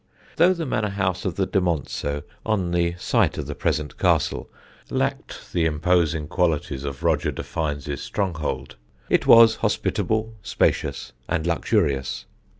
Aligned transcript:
Though 0.37 0.55
the 0.55 0.65
Manor 0.65 0.89
house 0.89 1.25
of 1.25 1.35
the 1.35 1.45
de 1.45 1.61
Monceux, 1.61 2.23
on 2.43 2.71
the 2.71 2.95
site 2.97 3.37
of 3.37 3.45
the 3.45 3.53
present 3.53 3.99
castle, 3.99 4.49
lacked 4.89 5.53
the 5.53 5.65
imposing 5.65 6.27
qualities 6.27 6.83
of 6.83 7.03
Roger 7.03 7.31
de 7.31 7.43
Fiennes' 7.43 8.01
stronghold, 8.01 8.77
it 9.11 9.27
was 9.27 9.57
hospitable, 9.57 10.33
spacious, 10.41 11.13
and 11.29 11.45
luxurious. 11.45 12.25